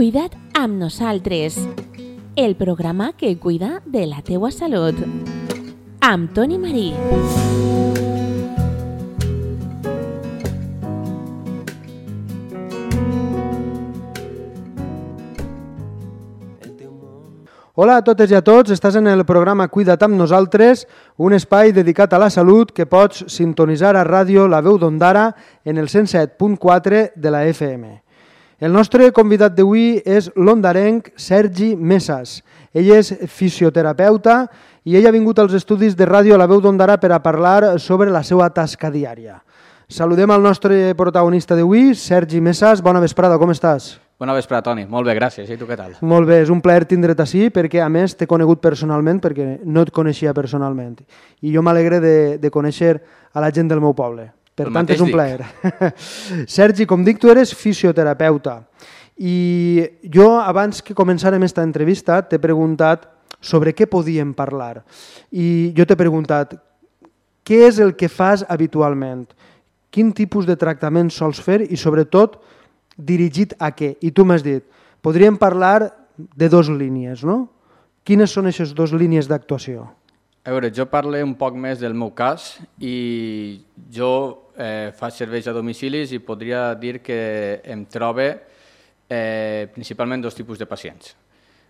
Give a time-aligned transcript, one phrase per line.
[0.00, 1.58] Cuida't amb nosaltres.
[2.34, 4.96] El programa que cuida de la teua salut.
[6.00, 6.86] Amb Toni Marí.
[17.74, 21.76] Hola a totes i a tots, estàs en el programa Cuida't amb nosaltres, un espai
[21.76, 27.10] dedicat a la salut que pots sintonitzar a ràdio La Veu d'Ondara en el 107.4
[27.16, 27.98] de la FM.
[28.60, 32.42] El nostre convidat d'avui és l'ondarenc Sergi Mesas.
[32.76, 34.34] Ell és fisioterapeuta
[34.84, 38.10] i ell ha vingut als estudis de ràdio La Veu d'Ondara per a parlar sobre
[38.12, 39.38] la seva tasca diària.
[39.88, 42.82] Saludem al nostre protagonista d'avui, Sergi Mesas.
[42.84, 43.94] Bona vesprada, com estàs?
[44.20, 44.84] Bona vesprada, Toni.
[44.84, 45.48] Molt bé, gràcies.
[45.48, 45.94] I tu què tal?
[46.04, 49.86] Molt bé, és un plaer tindre't així perquè a més t'he conegut personalment perquè no
[49.88, 51.00] et coneixia personalment.
[51.40, 52.98] I jo m'alegre de, de conèixer
[53.32, 54.28] a la gent del meu poble.
[54.60, 55.16] Per El tant, és un dic.
[55.16, 55.94] plaer.
[56.58, 58.60] Sergi, com dic, tu eres fisioterapeuta.
[59.20, 63.08] I jo, abans que començarem esta entrevista, t'he preguntat
[63.40, 64.82] sobre què podíem parlar.
[65.32, 66.56] I jo t'he preguntat,
[67.44, 69.26] què és el que fas habitualment?
[69.90, 72.38] Quin tipus de tractament sols fer i, sobretot,
[72.96, 73.94] dirigit a què?
[74.04, 74.62] I tu m'has dit,
[75.02, 77.48] podríem parlar de dos línies, no?
[78.04, 79.88] Quines són aquestes dues línies d'actuació?
[80.40, 83.60] A veure, jo parlo un poc més del meu cas i
[83.92, 84.12] jo
[84.56, 88.24] eh, faig serveis a domicilis i podria dir que em trobe
[89.04, 91.12] eh, principalment dos tipus de pacients.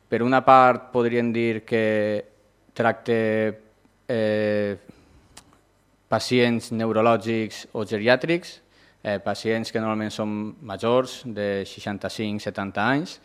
[0.06, 1.82] Per una part, podríem dir que
[2.70, 3.18] tracte
[4.06, 4.78] eh,
[6.06, 8.56] pacients neurològics o geriàtrics,
[9.03, 13.19] eh, pacients que normalment són majors, de 65-70 anys,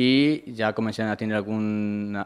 [0.00, 0.12] i
[0.56, 2.24] ja comencen a tindre alguna,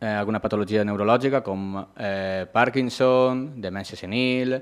[0.00, 4.56] eh, alguna patologia neurològica com eh, Parkinson, demència senil,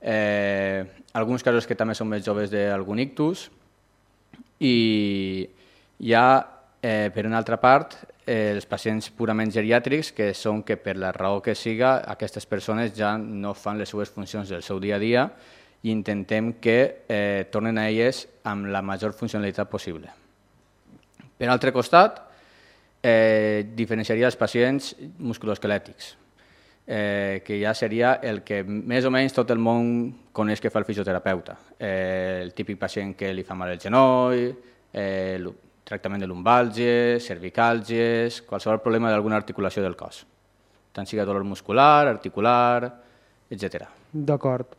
[0.00, 3.48] eh, alguns casos que també són més joves d'algun ictus,
[4.60, 5.46] i
[5.98, 6.26] hi ha,
[6.82, 7.96] eh, per una altra part,
[8.26, 12.94] eh, els pacients purament geriàtrics, que són que per la raó que siga, aquestes persones
[12.96, 15.30] ja no fan les seues funcions del seu dia a dia
[15.84, 20.08] i intentem que eh, tornen a elles amb la major funcionalitat possible.
[21.36, 22.22] Per altre costat,
[23.04, 26.14] eh, diferenciaria els pacients musculoesquelètics,
[26.86, 29.90] eh, que ja seria el que més o menys tot el món
[30.32, 31.58] coneix que fa el fisioterapeuta.
[31.78, 34.46] Eh, el típic pacient que li fa mal el genoll,
[34.92, 35.50] eh, el
[35.84, 40.22] tractament de lumbàlgies, cervicàlgies, qualsevol problema d'alguna articulació del cos,
[40.96, 42.88] tant siga dolor muscular, articular,
[43.50, 43.84] etc.
[44.12, 44.72] D'acord.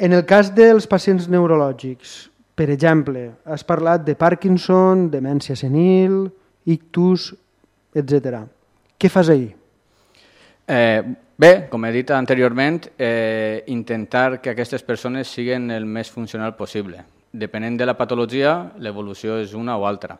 [0.00, 2.18] En el cas dels pacients neurològics,
[2.58, 6.24] per exemple, has parlat de Parkinson, demència senil,
[6.66, 7.34] ictus,
[7.94, 8.44] etc.
[8.98, 9.54] Què fas ahir?
[10.66, 11.02] Eh,
[11.36, 17.02] bé, com he dit anteriorment, eh, intentar que aquestes persones siguin el més funcional possible.
[17.32, 20.18] Depenent de la patologia, l'evolució és una o altra.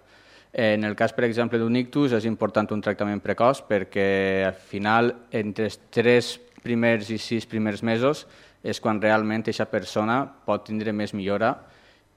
[0.53, 4.55] Eh, en el cas, per exemple, d'un ictus, és important un tractament precoç perquè al
[4.55, 8.27] final, entre els tres primers i sis primers mesos,
[8.63, 11.55] és quan realment aquesta persona pot tindre més millora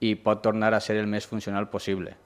[0.00, 2.16] i pot tornar a ser el més funcional possible.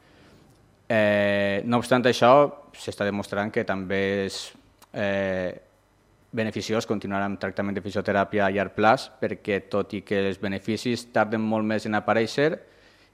[0.88, 2.32] Eh, no obstant això,
[2.72, 4.38] s'està demostrant que també és
[4.96, 5.52] eh,
[6.32, 11.08] beneficiós continuar amb tractament de fisioteràpia a llarg plaç perquè tot i que els beneficis
[11.12, 12.52] tarden molt més en aparèixer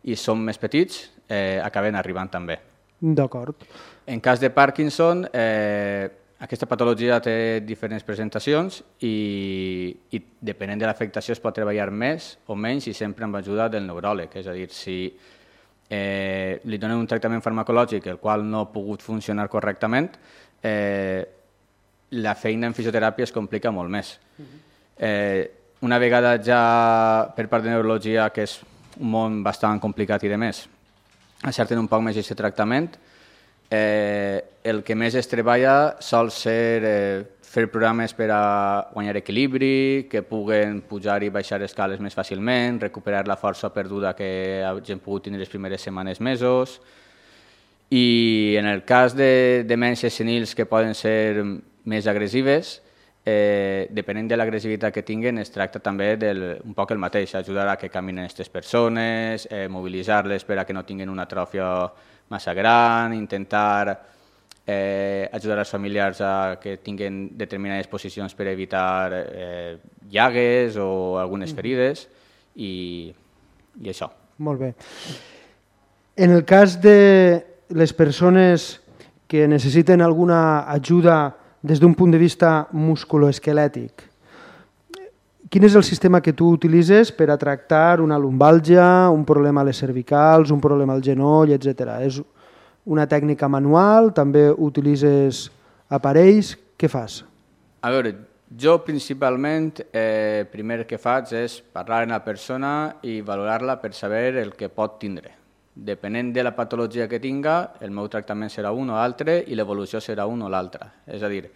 [0.04, 2.58] i són més petits, eh, acaben arribant també.
[3.00, 3.64] D'acord.
[4.06, 6.08] En cas de Parkinson, eh,
[6.44, 12.56] aquesta patologia té diferents presentacions i, i depenent de l'afectació es pot treballar més o
[12.56, 14.34] menys i sempre amb ajuda del neuròleg.
[14.36, 14.98] És a dir, si
[15.90, 20.10] eh, li donen un tractament farmacològic el qual no ha pogut funcionar correctament,
[20.62, 21.24] eh,
[22.14, 24.14] la feina en fisioteràpia es complica molt més.
[24.96, 25.50] Eh,
[25.84, 26.60] una vegada ja
[27.36, 28.60] per part de neurologia, que és
[29.00, 30.62] un món bastant complicat i de més,
[31.44, 32.92] encerten un poc més aquest tractament,
[33.74, 37.24] eh, el que més es treballa sol ser eh,
[37.54, 43.28] fer programes per a guanyar equilibri, que puguen pujar i baixar escales més fàcilment, recuperar
[43.30, 46.80] la força perduda que hagin pogut tindre les primeres setmanes, mesos,
[47.90, 51.44] i en el cas de demències senils que poden ser
[51.84, 52.80] més agressives,
[53.24, 57.68] eh, depenent de l'agressivitat que tinguen, es tracta també del, un poc el mateix, ajudar
[57.70, 61.68] a que caminen aquestes persones, eh, mobilitzar-les per a que no tinguin una atròfia
[62.28, 64.00] massa gran, intentar
[64.66, 69.76] eh, ajudar els familiars a que tinguin determinades posicions per evitar eh,
[70.10, 72.06] llagues o algunes ferides
[72.56, 73.12] i,
[73.80, 74.10] i això.
[74.38, 74.72] Molt bé.
[76.16, 77.44] En el cas de
[77.74, 78.80] les persones
[79.26, 84.04] que necessiten alguna ajuda des d'un punt de vista musculoesquelètic,
[85.54, 89.68] quin és el sistema que tu utilitzes per a tractar una lumbàlgia, un problema a
[89.68, 91.92] les cervicals, un problema al genoll, etc.
[92.02, 92.18] És
[92.90, 94.10] una tècnica manual?
[94.16, 95.44] També utilitzes
[95.86, 96.56] aparells?
[96.74, 97.20] Què fas?
[97.86, 98.16] A veure,
[98.50, 104.34] jo principalment, eh, primer que faig és parlar amb la persona i valorar-la per saber
[104.42, 105.36] el que pot tindre.
[105.72, 110.02] Depenent de la patologia que tinga, el meu tractament serà un o l'altre i l'evolució
[110.02, 110.90] serà un o l'altre.
[111.06, 111.46] És a dir,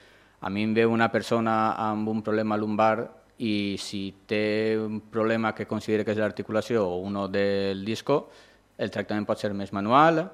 [0.40, 5.54] a mi em ve una persona amb un problema lumbar i si té un problema
[5.54, 8.26] que considera que és l'articulació o uno del disco,
[8.78, 10.24] el tractament pot ser més manual,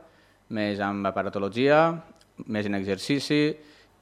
[0.56, 1.86] més amb aparatologia,
[2.48, 3.42] més en exercici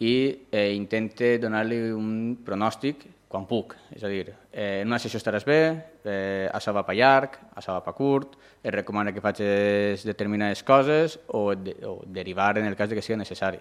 [0.02, 0.14] i
[0.50, 3.74] eh, intente donar-li un pronòstic quan puc.
[3.94, 5.60] És a dir, eh, en una sessió estaràs bé,
[6.04, 11.18] eh, això va per llarg, això va per curt, es recomana que facis determinades coses
[11.28, 13.58] o, de, o derivar en el cas de que sigui necessari.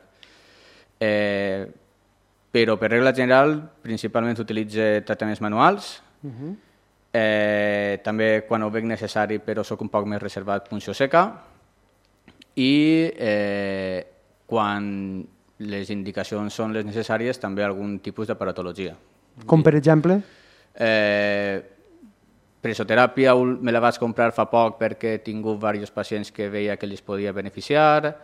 [1.00, 1.66] Eh,
[2.52, 6.56] però per regla general principalment utilitzo tractaments manuals, uh -huh.
[7.14, 11.44] eh, també quan ho veig necessari però sóc un poc més reservat punció seca
[12.56, 14.06] i eh,
[14.46, 15.26] quan
[15.60, 18.96] les indicacions són les necessàries també algun tipus d'aparatologia.
[19.46, 20.22] Com per exemple?
[20.76, 21.62] Eh,
[22.62, 26.86] presoteràpia me la vaig comprar fa poc perquè he tingut diversos pacients que veia que
[26.86, 28.16] els podia beneficiar.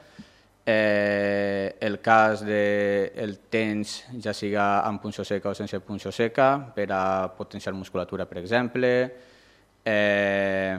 [0.70, 6.12] Eh, el cas del de el temps, ja siga amb punció seca o sense punció
[6.12, 8.90] seca, per a potenciar musculatura, per exemple.
[9.86, 10.78] Eh,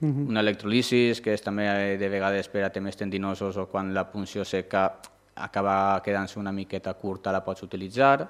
[0.00, 0.28] uh -huh.
[0.28, 4.44] Una electrolisis, que és també de vegades per a temes tendinosos o quan la punció
[4.44, 5.00] seca
[5.34, 8.28] acaba quedant-se una miqueta curta, la pots utilitzar.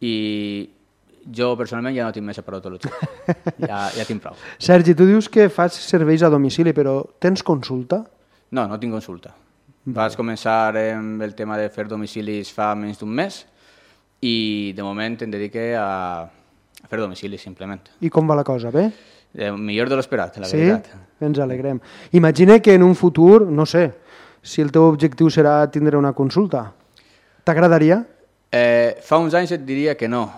[0.00, 0.70] I
[1.34, 2.90] jo personalment ja no tinc més aparatologia,
[3.70, 4.34] ja, ja tinc prou.
[4.58, 8.04] Sergi, tu dius que fas serveis a domicili, però tens consulta?
[8.50, 9.41] No, no tinc consulta.
[9.82, 13.40] Vaig començar amb el tema de fer domicilis fa menys d'un mes
[14.22, 17.80] i de moment em dedique a, a fer domicilis simplement.
[17.98, 18.84] I com va la cosa, bé?
[19.34, 20.60] Eh, millor de l'esperat, la sí?
[20.60, 20.92] veritat.
[21.22, 21.80] Ens alegrem.
[22.12, 23.88] Imagina que en un futur, no sé,
[24.42, 26.68] si el teu objectiu serà tindre una consulta,
[27.42, 28.04] t'agradaria?
[28.52, 30.28] Eh, fa uns anys et diria que no.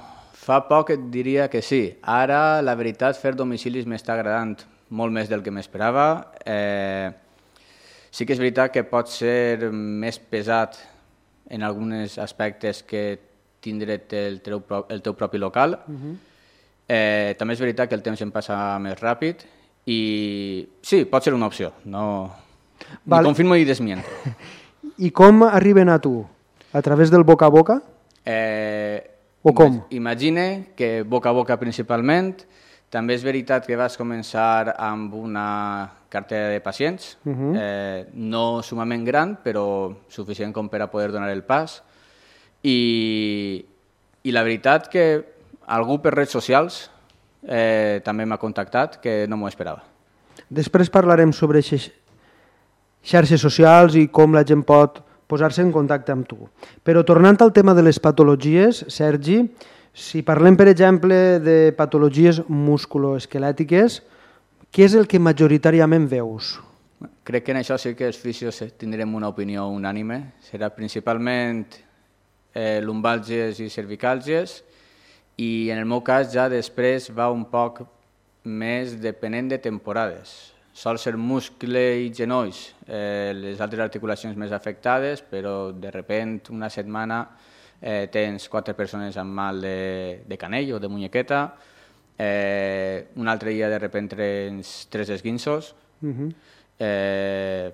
[0.44, 1.82] Fa poc et diria que sí.
[2.00, 4.56] Ara, la veritat, fer domicilis m'està agradant
[4.88, 6.32] molt més del que m'esperava.
[6.44, 7.12] Eh,
[8.14, 10.78] sí que és veritat que pot ser més pesat
[11.50, 13.18] en alguns aspectes que
[13.64, 15.80] tindre el teu, el teu propi local.
[15.88, 16.16] Uh -huh.
[16.88, 19.42] eh, també és veritat que el temps em passa més ràpid
[19.86, 21.72] i sí, pot ser una opció.
[21.84, 22.30] No...
[23.04, 23.22] Vale.
[23.22, 24.08] Ni confirmo i desmiento.
[24.98, 26.26] I com arriben a tu?
[26.72, 27.82] A través del boca a boca?
[28.24, 29.10] Eh,
[29.42, 29.84] o com?
[29.90, 32.42] Imagine que boca a boca principalment.
[32.94, 35.48] També és veritat que vas començar amb una
[36.12, 37.52] cartera de pacients, uh -huh.
[37.58, 41.82] eh, no sumament gran, però suficient com per a poder donar el pas.
[42.62, 43.64] I,
[44.22, 45.24] i la veritat que
[45.66, 46.90] algú per redes socials
[47.42, 49.82] eh, també m'ha contactat, que no m'ho esperava.
[50.48, 51.62] Després parlarem sobre
[53.02, 56.48] xarxes socials i com la gent pot posar-se en contacte amb tu.
[56.84, 59.50] Però tornant al tema de les patologies, Sergi,
[59.94, 64.00] si parlem, per exemple, de patologies musculoesquelètiques,
[64.74, 66.56] què és el que majoritàriament veus?
[67.22, 70.18] Crec que en això sí que els fisios tindrem una opinió unànime.
[70.42, 74.58] Serà principalment eh, lumbàlgies i cervicàlgies
[75.38, 77.84] i en el meu cas ja després va un poc
[78.44, 80.34] més depenent de temporades.
[80.74, 86.66] Sol ser muscle i genolls, eh, les altres articulacions més afectades, però de repent una
[86.66, 87.28] setmana
[87.84, 91.44] eh, tens quatre persones amb mal de, de canell o de muñequeta,
[92.16, 96.34] eh, un altre dia de repent tens tres esguinços, uh -huh.
[96.78, 97.72] eh,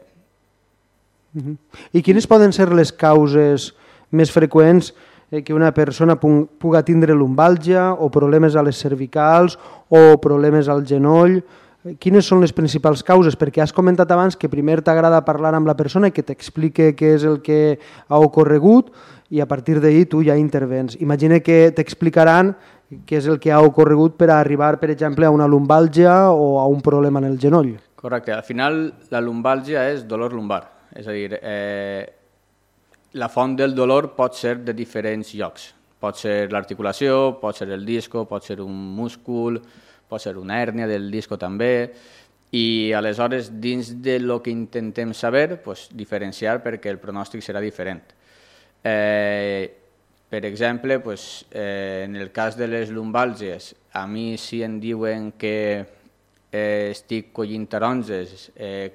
[1.35, 1.57] uh -huh.
[1.93, 3.75] I quines poden ser les causes
[4.11, 4.95] més freqüents
[5.31, 10.85] eh, que una persona puga tindre lumbàlgia o problemes a les cervicals o problemes al
[10.85, 11.45] genoll?
[11.81, 13.39] Quines són les principals causes?
[13.41, 17.15] Perquè has comentat abans que primer t'agrada parlar amb la persona i que t'explique què
[17.17, 18.91] és el que ha ocorregut
[19.33, 20.99] i a partir d'ahir tu ja intervens.
[21.01, 22.53] Imagina que t'explicaran
[23.09, 26.67] què és el que ha ocorregut per arribar, per exemple, a una lumbàlgia o a
[26.69, 27.79] un problema en el genoll.
[27.97, 28.35] Correcte.
[28.37, 30.65] Al final, la lumbàlgia és dolor lumbar.
[30.93, 32.05] És a dir, eh,
[33.13, 35.71] la font del dolor pot ser de diferents llocs.
[36.01, 39.61] Pot ser l'articulació, pot ser el disco, pot ser un múscul,
[40.11, 41.91] pot ser una hèrnia del disco també,
[42.51, 48.03] i aleshores dins de lo que intentem saber, pues, diferenciar perquè el pronòstic serà diferent.
[48.83, 49.71] Eh,
[50.31, 55.33] per exemple, pues, eh, en el cas de les lumbàlgies, a mi si em diuen
[55.39, 55.87] que
[56.53, 58.91] eh, estic collint taronges, eh,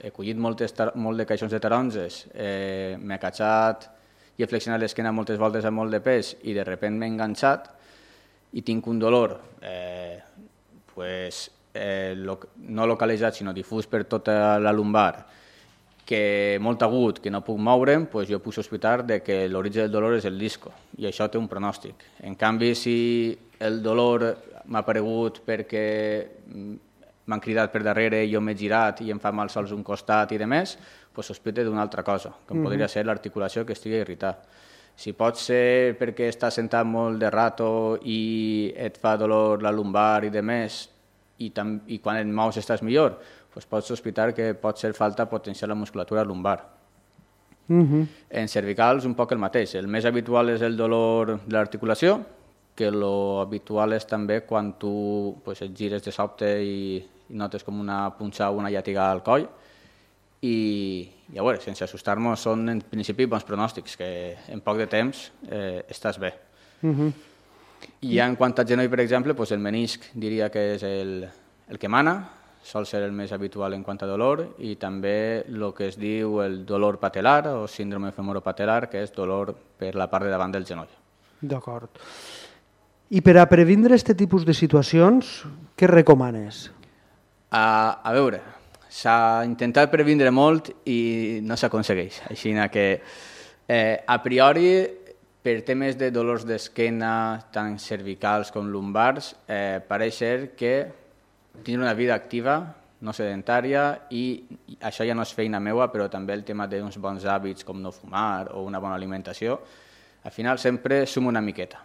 [0.00, 3.88] he collit moltes, molt de caixons de taronges, eh, m'he catxat
[4.36, 7.68] i he flexionat l'esquena moltes voltes amb molt de pes i de sobte m'he enganxat
[8.56, 10.16] i tinc un dolor eh,
[10.94, 15.26] pues, eh, lo, no localitzat sinó difús per tota la lumbar,
[16.10, 19.92] que molt agut, que no puc moure'm, pues jo puc sospitar de que l'origen del
[19.92, 22.02] dolor és el disco, i això té un pronòstic.
[22.26, 22.96] En canvi, si
[23.60, 24.24] el dolor
[24.66, 25.84] m'ha aparegut perquè
[27.30, 30.40] m'han cridat per darrere, jo m'he girat i em fa mal sols un costat i
[30.40, 30.74] de més,
[31.14, 32.64] pues sospite d'una altra cosa, que mm -hmm.
[32.64, 34.42] podria ser l'articulació que estigui irritada.
[34.96, 40.24] Si pot ser perquè estàs sentat molt de rato i et fa dolor la lumbar
[40.24, 40.82] i de més,
[41.38, 43.16] i, tam, i quan et mous estàs millor,
[43.52, 46.60] pues pots sospitar que pot ser falta potenciar la musculatura lumbar.
[47.68, 48.06] Mm -hmm.
[48.30, 49.74] En cervicals un poc el mateix.
[49.74, 52.20] El més habitual és el dolor de l'articulació,
[52.74, 56.96] que lo habitual és també quan tu pues, et gires de sobte i,
[57.28, 59.48] i notes com una punxa o una llàtiga al coll
[60.42, 64.10] i, i a veure, sense assustar-nos, són en principi bons pronòstics, que
[64.52, 66.32] en poc de temps eh, estàs bé.
[66.82, 67.12] Uh -huh.
[68.02, 71.28] I en quant a genoll, per exemple, doncs el menisc diria que és el,
[71.68, 72.30] el que mana,
[72.62, 76.40] sol ser el més habitual en quant a dolor, i també el que es diu
[76.42, 80.66] el dolor patelar o síndrome femoropatelar, que és dolor per la part de davant del
[80.66, 80.88] genoll.
[81.40, 81.90] D'acord.
[83.10, 85.44] I per a previndre aquest tipus de situacions,
[85.76, 86.70] què recomanes?
[87.50, 88.40] A, a veure,
[88.90, 92.22] s'ha intentat previndre molt i no s'aconsegueix.
[92.30, 92.86] Així que,
[93.68, 94.88] eh, a priori,
[95.42, 100.86] per temes de dolors d'esquena, tant cervicals com lumbars, eh, pareix ser que
[101.62, 104.42] tindre una vida activa, no sedentària, i
[104.82, 107.92] això ja no és feina meua, però també el tema d'uns bons hàbits com no
[107.92, 109.58] fumar o una bona alimentació,
[110.24, 111.80] al final sempre suma una miqueta.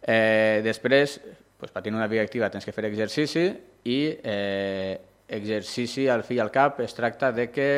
[0.00, 1.20] Eh, després,
[1.58, 3.44] pues, per tenir una vida activa tens que fer exercici
[3.84, 7.68] i eh, exercici al fi i al cap es tracta de que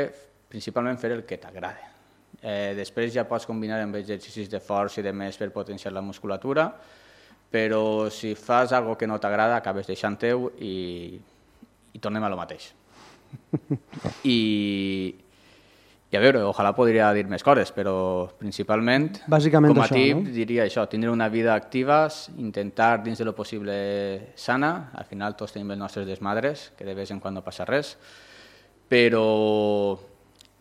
[0.48, 1.86] principalment fer el que t'agrada.
[2.38, 6.04] Eh, després ja pots combinar amb exercicis de força i de més per potenciar la
[6.04, 6.68] musculatura,
[7.50, 11.18] però si fas algo que no t'agrada acabes deixant teu i,
[11.92, 12.70] i tornem a lo mateix.
[14.24, 14.38] I,
[16.10, 17.94] i a veure, ojalà podria dir més coses, però
[18.40, 20.32] principalment, Bàsicament com a això, tip, no?
[20.32, 22.06] diria això, tindre una vida activa,
[22.40, 23.74] intentar dins de lo possible
[24.34, 27.68] sana, al final tots tenim els nostres desmadres, que de vez en quan no passa
[27.68, 27.92] res,
[28.88, 29.26] però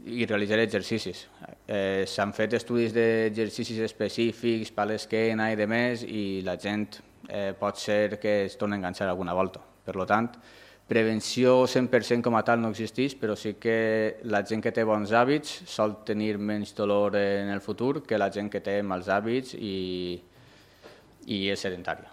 [0.05, 1.23] i realitzar exercicis.
[1.65, 6.99] Eh, S'han fet estudis d'exercicis específics per l'esquena i de més i la gent
[7.29, 9.63] eh, pot ser que es torni a enganxar alguna volta.
[9.87, 10.27] Per tant,
[10.87, 15.11] Prevenció 100% com a tal no existeix, però sí que la gent que té bons
[15.11, 19.57] hàbits sol tenir menys dolor en el futur que la gent que té mals hàbits
[19.59, 20.15] i,
[21.27, 22.07] i és sedentària.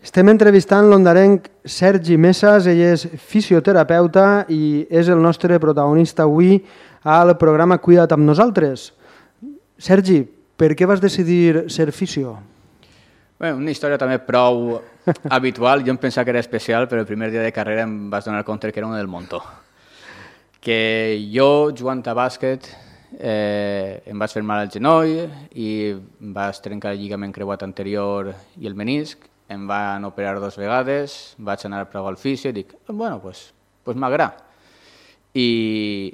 [0.00, 6.62] Estem entrevistant l'ondarenc Sergi Messas, ell és fisioterapeuta i és el nostre protagonista avui
[7.04, 8.94] al programa Cuida't amb nosaltres.
[9.76, 10.22] Sergi,
[10.56, 12.38] per què vas decidir ser fisio?
[13.40, 14.74] Bé, una història també prou
[15.32, 15.80] habitual.
[15.86, 18.44] Jo em pensava que era especial, però el primer dia de carrera em vaig donar
[18.44, 19.40] compte que era un del montó.
[20.60, 22.68] Que jo, jugant a bàsquet,
[23.16, 25.14] eh, em vaig fer mal al genoll
[25.56, 28.28] i em vaig trencar el lligament creuat anterior
[28.60, 29.24] i el menisc.
[29.48, 33.54] Em van operar dues vegades, vaig anar a provar al fisio i dic, bueno, pues,
[33.82, 34.36] pues m'agrada.
[35.32, 36.12] I,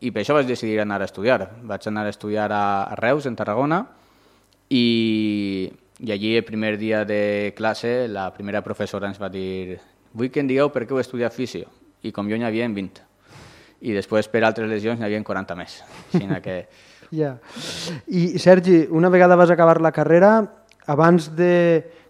[0.00, 1.44] I per això vaig decidir anar a estudiar.
[1.60, 3.84] Vaig anar a estudiar a, a Reus, en Tarragona,
[4.72, 5.68] i
[6.04, 9.78] i allí, el primer dia de classe, la primera professora ens va dir
[10.12, 11.70] vull que em digueu per què heu estudiat fisio.
[12.04, 13.00] I com jo n'hi havia 20.
[13.88, 15.78] I després, per altres lesions, n'hi havia 40 més.
[16.12, 16.58] Així que...
[17.20, 17.32] ja.
[18.04, 20.34] I, Sergi, una vegada vas acabar la carrera,
[20.84, 21.54] abans de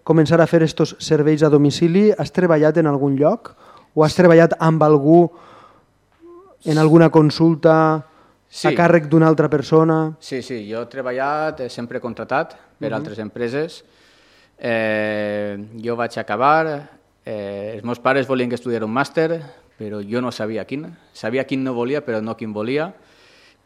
[0.02, 3.54] començar a fer estos serveis a domicili, has treballat en algun lloc?
[3.94, 5.28] O has treballat amb algú
[6.66, 7.76] en alguna consulta
[8.48, 8.66] sí.
[8.66, 10.16] a càrrec d'una altra persona?
[10.18, 13.00] Sí, sí, jo he treballat, he sempre contratat per uh -huh.
[13.00, 13.84] altres empreses.
[14.58, 16.90] Eh, jo vaig acabar,
[17.24, 19.40] eh, els meus pares volien que estudiara un màster,
[19.78, 20.96] però jo no sabia quin.
[21.12, 22.92] Sabia quin no volia, però no quin volia.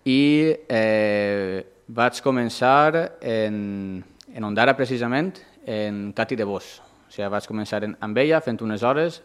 [0.04, 5.34] I eh, vaig començar en, en Ondara, precisament,
[5.66, 6.80] en Cati de Bos.
[7.08, 9.22] O sigui, vaig començar en, amb ella, fent unes hores.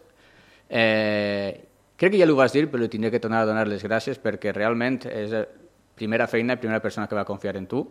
[0.70, 1.64] Eh,
[1.96, 4.20] crec que ja l'ho vas dir, però li tindré que tornar a donar les gràcies
[4.20, 5.46] perquè realment és la
[5.96, 7.88] primera feina i primera persona que va confiar en tu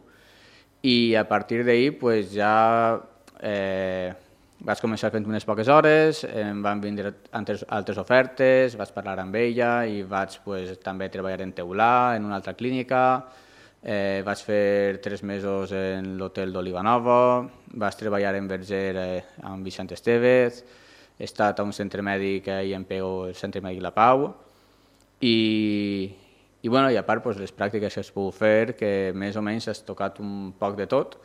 [0.82, 3.00] i a partir d'ahir pues, ja
[3.42, 4.12] eh,
[4.62, 9.38] vaig començar fent unes poques hores, em van vindre altres, altres ofertes, vaig parlar amb
[9.38, 13.02] ella i vaig pues, també treballar en Teulà, en una altra clínica,
[13.82, 17.18] eh, vaig fer tres mesos en l'hotel d'Olivanova,
[17.74, 19.20] vaig treballar en Verger eh,
[19.50, 20.62] amb Vicent Estevez,
[21.18, 24.30] he estat a un centre mèdic i en Pego, el centre mèdic La Pau,
[25.22, 25.36] i,
[26.62, 29.42] i, bueno, i a part pues, les pràctiques que has pogut fer, que més o
[29.42, 31.16] menys has tocat un poc de tot,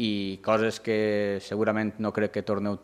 [0.00, 2.78] i coses que segurament no crec que torneu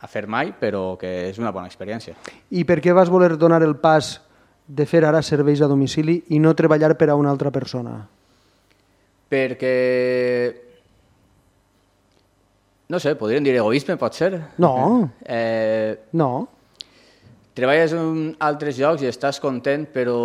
[0.00, 2.16] a fer mai, però que és una bona experiència.
[2.50, 4.18] I per què vas voler donar el pas
[4.66, 7.98] de fer ara serveis a domicili i no treballar per a una altra persona?
[9.28, 9.74] Perquè...
[12.88, 14.32] No sé, podríem dir egoisme, pot ser?
[14.60, 14.74] No.
[15.24, 16.48] Eh, No.
[17.54, 20.16] treballes en altres llocs i estàs content, però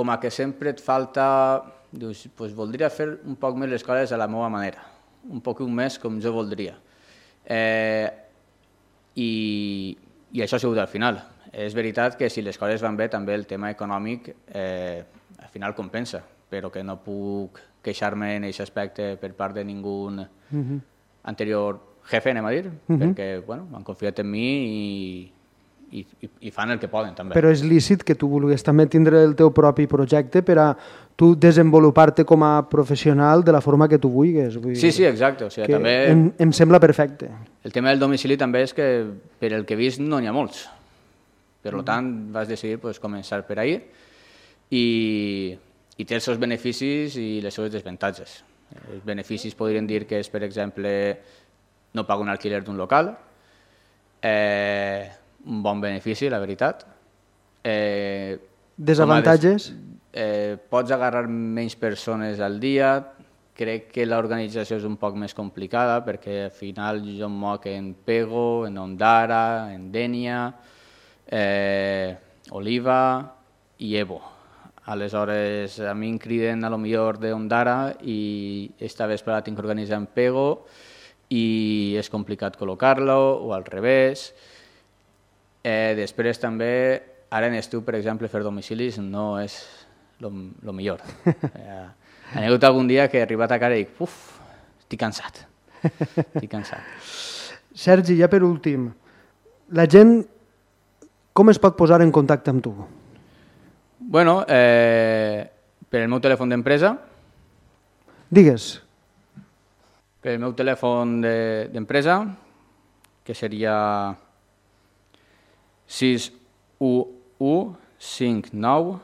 [0.00, 1.26] com a que sempre et falta...
[1.90, 4.84] Dius, pues voldria fer un poc més les coses a la meva manera,
[5.28, 6.76] un poc més com jo voldria.
[7.44, 8.06] Eh,
[9.18, 9.30] i,
[10.32, 11.18] I això ha sigut al final.
[11.50, 15.02] És veritat que si les coses van bé, també el tema econòmic eh,
[15.36, 19.96] al final compensa, però que no puc queixar-me en aquest aspecte per part de ningú
[20.14, 20.80] uh -huh.
[21.24, 22.98] anterior jefe, anem a dir, uh -huh.
[23.02, 25.32] perquè bueno, han confiat en mi i,
[25.92, 27.34] i, i, i fan el que poden també.
[27.34, 30.66] Però és lícit que tu vulguis també tindre el teu propi projecte per a
[31.18, 34.56] tu desenvolupar-te com a professional de la forma que tu vulguis.
[34.56, 35.44] Vull Sí, sí, exacte.
[35.44, 37.30] O sigui, que també em, em sembla perfecte.
[37.64, 38.86] el tema del domicili també és que
[39.38, 40.68] per el que he vist no n'hi ha molts.
[41.60, 43.82] Per tant, vas decidir pues, començar per ahir
[44.72, 45.56] i,
[45.98, 48.38] i té els seus beneficis i les seves desavantatges.
[48.94, 50.92] Els beneficis podrien dir que és, per exemple,
[51.92, 53.10] no pago un alquiler d'un local,
[54.22, 55.10] eh,
[55.46, 56.84] un bon benefici, la veritat.
[57.64, 58.38] Eh,
[58.76, 59.70] Desavantatges?
[59.70, 63.12] des- Eh, pots agarrar menys persones al dia,
[63.54, 67.94] crec que l'organització és un poc més complicada perquè al final jo em moc en
[67.94, 70.52] Pego, en Ondara, en Dènia,
[71.30, 72.16] eh,
[72.50, 73.36] Oliva
[73.78, 74.20] i Evo.
[74.86, 79.62] Aleshores, a mi em criden a lo millor de Ondara i esta vesprada tinc que
[79.62, 80.64] organitzar en Pego
[81.28, 84.34] i és complicat col·locar-lo o al revés.
[85.64, 86.70] Eh, després també,
[87.30, 89.58] ara en estiu, per exemple, fer domicilis no és
[90.20, 90.30] lo,
[90.62, 91.00] lo millor.
[92.32, 94.12] Eh, ha hagut algun dia que he arribat a casa i dic, uf,
[94.78, 95.40] estic cansat.
[95.82, 96.80] Estic cansat.
[97.86, 98.88] Sergi, ja per últim,
[99.74, 100.20] la gent
[101.34, 102.70] com es pot posar en contacte amb tu?
[103.98, 105.42] Bueno, eh,
[105.90, 106.94] per el meu telèfon d'empresa,
[108.30, 108.80] Digues.
[110.22, 112.20] per el meu telèfon de- d'empresa,
[113.24, 113.74] que seria
[115.90, 118.98] 611 59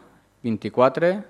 [0.47, 1.25] 24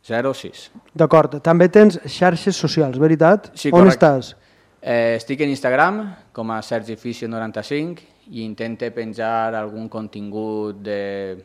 [0.00, 0.70] 06.
[0.96, 3.50] D'acord, també tens xarxes socials, veritat?
[3.52, 3.98] Sí, On correcte.
[3.98, 4.36] estàs?
[4.80, 5.98] Eh, estic en Instagram
[6.32, 11.36] com a Sergi Fisio95 i intente penjar algun contingut de,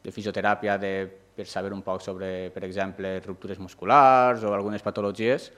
[0.00, 0.92] de fisioteràpia de,
[1.36, 5.50] per saber un poc sobre, per exemple, ruptures musculars o algunes patologies,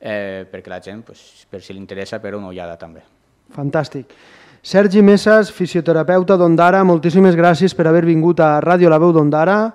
[0.00, 3.00] eh, perquè la gent, pues, per si li interessa, per una ullada també.
[3.54, 4.12] Fantàstic.
[4.62, 9.72] Sergi Messas, fisioterapeuta d'Ondara, moltíssimes gràcies per haver vingut a Ràdio La Veu d'Ondara.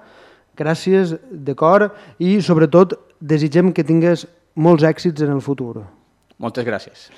[0.56, 1.90] Gràcies de cor
[2.22, 5.82] i, sobretot, desitgem que tingues molts èxits en el futur.
[6.38, 7.10] Moltes gràcies.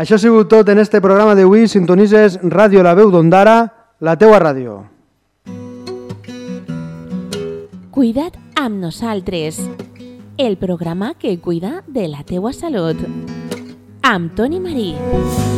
[0.00, 1.68] Això ha sigut tot en este programa d'avui.
[1.68, 3.58] Sintonitzes Ràdio La Veu d'Ondara,
[4.00, 4.80] la teua ràdio.
[7.90, 9.60] Cuida't amb nosaltres.
[10.38, 12.96] El programa que cuida de la teua salut.
[14.00, 15.49] Amb Toni Marí.